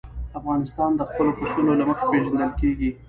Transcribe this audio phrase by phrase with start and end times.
[0.39, 2.89] افغانستان د خپلو پسونو له مخې پېژندل کېږي.